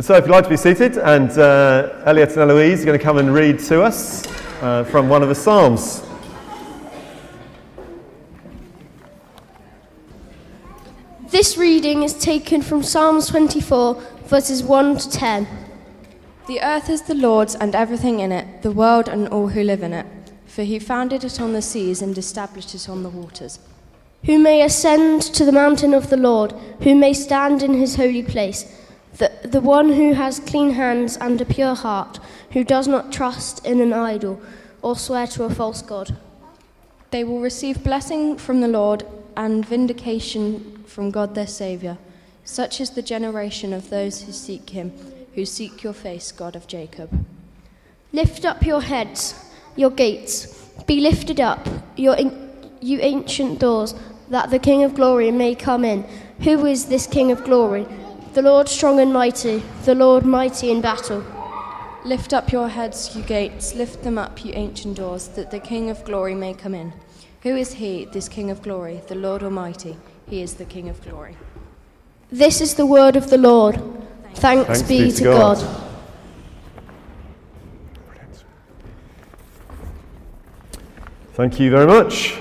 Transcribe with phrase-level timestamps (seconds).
[0.00, 3.04] So, if you'd like to be seated, and uh, Elliot and Eloise are going to
[3.04, 4.26] come and read to us
[4.62, 6.02] uh, from one of the Psalms.
[11.28, 15.46] This reading is taken from Psalms 24, verses 1 to 10.
[16.46, 19.82] The earth is the Lord's and everything in it, the world and all who live
[19.82, 20.06] in it.
[20.46, 23.58] For he founded it on the seas and established it on the waters.
[24.24, 26.52] Who may ascend to the mountain of the Lord?
[26.84, 28.79] Who may stand in his holy place?
[29.20, 32.18] The, the one who has clean hands and a pure heart,
[32.52, 34.40] who does not trust in an idol
[34.80, 36.16] or swear to a false God.
[37.10, 39.04] They will receive blessing from the Lord
[39.36, 41.98] and vindication from God their Saviour.
[42.44, 44.90] Such is the generation of those who seek him,
[45.34, 47.10] who seek your face, God of Jacob.
[48.14, 49.34] Lift up your heads,
[49.76, 50.46] your gates.
[50.86, 52.16] Be lifted up, your,
[52.80, 53.94] you ancient doors,
[54.30, 56.04] that the King of glory may come in.
[56.40, 57.86] Who is this King of glory?
[58.32, 61.24] The Lord strong and mighty, the Lord mighty in battle.
[62.04, 65.90] Lift up your heads, you gates, lift them up, you ancient doors, that the King
[65.90, 66.92] of glory may come in.
[67.42, 69.00] Who is he, this King of glory?
[69.08, 69.96] The Lord Almighty.
[70.28, 71.36] He is the King of glory.
[72.30, 73.82] This is the word of the Lord.
[74.34, 75.56] Thanks, Thanks be, be to God.
[75.56, 75.86] God.
[81.32, 82.38] Thank you very much.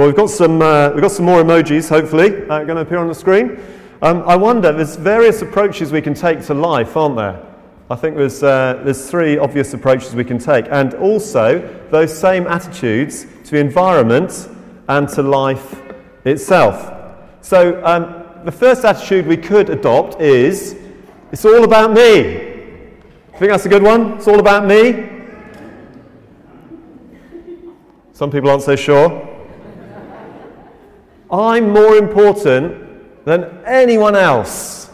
[0.00, 2.96] Well, we've got some, uh, we've got some more emojis, hopefully, uh, going to appear
[2.96, 3.60] on the screen.
[4.00, 7.44] Um, I wonder, there's various approaches we can take to life, aren't there?
[7.90, 11.58] I think there's, uh, there's three obvious approaches we can take, and also
[11.90, 14.48] those same attitudes to the environment
[14.88, 15.78] and to life
[16.24, 16.94] itself.
[17.42, 20.78] So, um, the first attitude we could adopt is
[21.30, 22.36] it's all about me.
[23.34, 24.14] I Think that's a good one?
[24.14, 25.10] It's all about me?
[28.14, 29.29] Some people aren't so sure.
[31.30, 34.90] I'm more important than anyone else.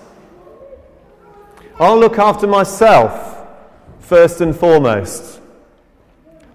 [1.79, 3.47] I'll look after myself
[4.01, 5.41] first and foremost.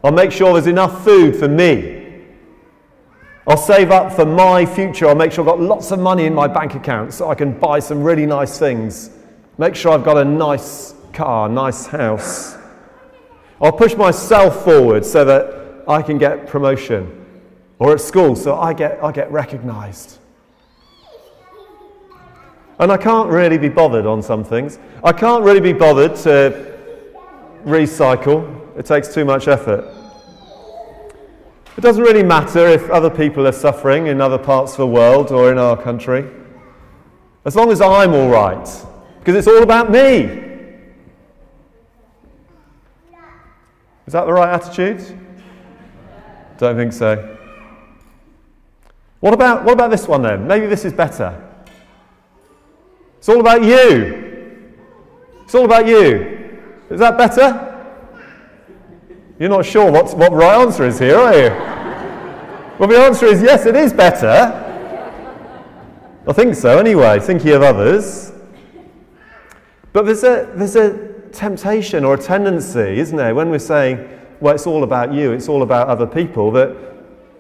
[0.03, 1.99] I'll make sure there's enough food for me.
[3.47, 5.07] I'll save up for my future.
[5.07, 7.57] I'll make sure I've got lots of money in my bank account so I can
[7.57, 9.09] buy some really nice things.
[9.57, 12.55] Make sure I've got a nice car, nice house.
[13.59, 17.20] I'll push myself forward so that I can get promotion.
[17.81, 20.19] Or at school so I get, I get recognized.
[22.77, 24.77] And I can't really be bothered on some things.
[25.03, 26.77] I can't really be bothered to
[27.65, 29.91] recycle, it takes too much effort.
[31.75, 35.31] It doesn't really matter if other people are suffering in other parts of the world
[35.31, 36.29] or in our country,
[37.45, 38.85] as long as I'm all right,
[39.17, 40.25] because it's all about me.
[44.05, 45.17] Is that the right attitude?
[46.59, 47.39] Don't think so.
[49.21, 50.47] What about, what about this one then?
[50.47, 51.41] Maybe this is better.
[53.19, 54.73] It's all about you.
[55.43, 56.59] It's all about you.
[56.89, 57.67] Is that better?
[59.39, 61.49] You're not sure what, what the right answer is here, are you?
[62.79, 64.57] well, the answer is yes, it is better.
[66.27, 68.31] I think so, anyway, thinking of others.
[69.93, 74.09] But there's a, there's a temptation or a tendency, isn't there, when we're saying,
[74.39, 76.75] well, it's all about you, it's all about other people, that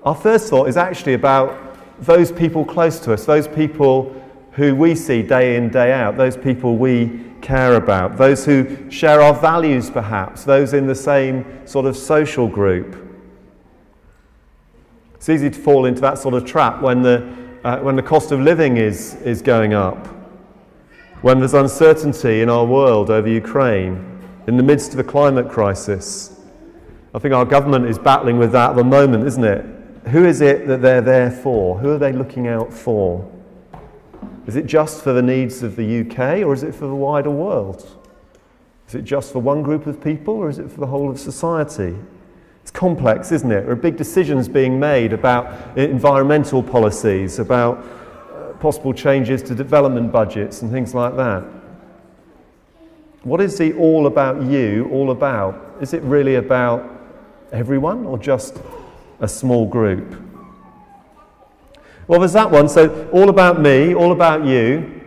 [0.03, 1.70] our first thought is actually about
[2.01, 4.15] those people close to us, those people
[4.53, 9.21] who we see day in, day out, those people we care about, those who share
[9.21, 13.07] our values perhaps, those in the same sort of social group.
[15.15, 18.31] It's easy to fall into that sort of trap when the, uh, when the cost
[18.31, 20.07] of living is, is going up,
[21.21, 24.07] when there's uncertainty in our world over Ukraine,
[24.47, 26.39] in the midst of a climate crisis.
[27.13, 29.80] I think our government is battling with that at the moment, isn't it?
[30.09, 31.77] Who is it that they're there for?
[31.77, 33.29] Who are they looking out for?
[34.47, 37.29] Is it just for the needs of the UK or is it for the wider
[37.29, 37.87] world?
[38.87, 41.19] Is it just for one group of people or is it for the whole of
[41.19, 41.95] society?
[42.61, 43.61] It's complex, isn't it?
[43.61, 47.77] There are big decisions being made about environmental policies, about
[48.33, 51.43] uh, possible changes to development budgets and things like that.
[53.23, 55.77] What is the all about you all about?
[55.79, 56.89] Is it really about
[57.51, 58.57] everyone or just
[59.21, 60.21] a small group?
[62.07, 62.67] Well, there's that one.
[62.67, 65.01] So, all about me, all about you.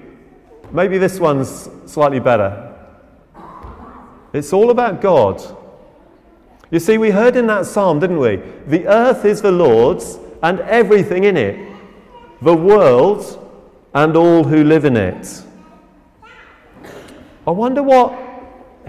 [0.73, 2.75] Maybe this one's slightly better.
[4.33, 5.43] It's all about God.
[6.71, 8.37] You see, we heard in that psalm, didn't we?
[8.67, 11.77] The earth is the Lord's and everything in it,
[12.43, 13.41] the world
[13.95, 15.43] and all who live in it.
[17.47, 18.19] I wonder what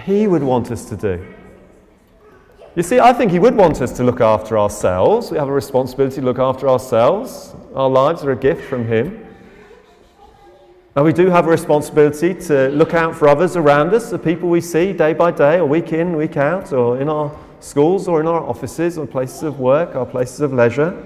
[0.02, 1.35] He would want us to do.
[2.76, 5.32] You see, I think He would want us to look after ourselves.
[5.32, 7.56] We have a responsibility to look after ourselves.
[7.74, 9.26] Our lives are a gift from Him.
[10.94, 14.50] And we do have a responsibility to look out for others around us, the people
[14.50, 18.20] we see day by day, or week in, week out, or in our schools, or
[18.20, 21.02] in our offices, or places of work, our places of leisure.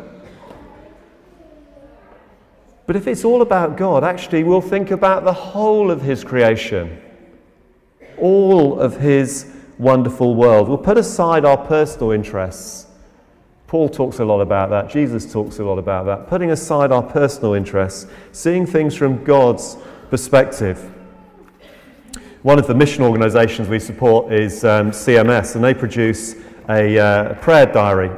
[2.87, 6.99] But if it's all about God, actually, we'll think about the whole of His creation,
[8.17, 10.67] all of His wonderful world.
[10.67, 12.85] We'll put aside our personal interests.
[13.65, 14.89] Paul talks a lot about that.
[14.89, 16.27] Jesus talks a lot about that.
[16.27, 19.77] Putting aside our personal interests, seeing things from God's
[20.09, 20.91] perspective.
[22.41, 26.35] One of the mission organisations we support is um, CMS, and they produce
[26.67, 28.11] a uh, prayer diary.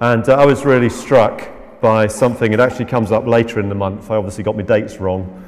[0.00, 1.48] And uh, I was really struck
[1.80, 2.52] by something.
[2.52, 4.10] It actually comes up later in the month.
[4.10, 5.44] I obviously got my dates wrong.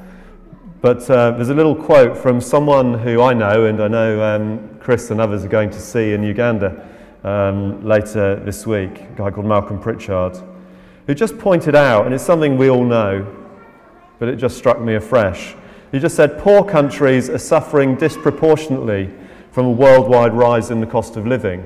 [0.85, 4.69] But uh, there's a little quote from someone who I know, and I know um,
[4.81, 6.87] Chris and others are going to see in Uganda
[7.25, 10.37] um, later this week, a guy called Malcolm Pritchard,
[11.07, 13.27] who just pointed out, and it's something we all know,
[14.19, 15.55] but it just struck me afresh.
[15.91, 19.11] He just said, Poor countries are suffering disproportionately
[19.53, 21.65] from a worldwide rise in the cost of living.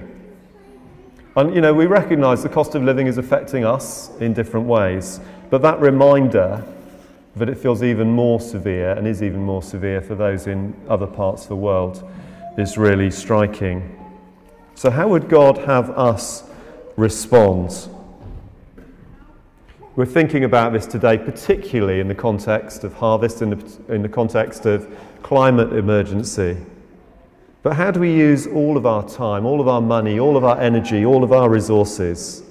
[1.34, 5.18] And, you know, we recognize the cost of living is affecting us in different ways,
[5.50, 6.64] but that reminder
[7.38, 11.06] that it feels even more severe and is even more severe for those in other
[11.06, 12.08] parts of the world
[12.56, 13.94] is really striking.
[14.74, 16.44] So, how would God have us
[16.96, 17.88] respond?
[19.96, 24.08] We're thinking about this today, particularly in the context of harvest, in the, in the
[24.08, 26.56] context of climate emergency.
[27.64, 30.44] But how do we use all of our time, all of our money, all of
[30.44, 32.44] our energy, all of our resources?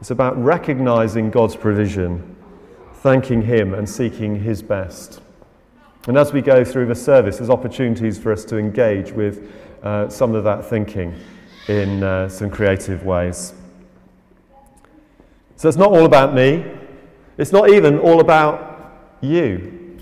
[0.00, 2.29] It's about recognizing God's provision,
[3.00, 5.20] thanking Him, and seeking His best.
[6.06, 9.52] And as we go through the service, there's opportunities for us to engage with
[9.82, 11.14] uh, some of that thinking
[11.68, 13.54] in uh, some creative ways.
[15.56, 16.64] So it's not all about me,
[17.38, 19.98] it's not even all about you.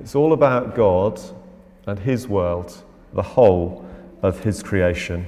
[0.00, 1.20] It's all about God
[1.86, 3.88] and His world, the whole
[4.22, 5.26] of His creation.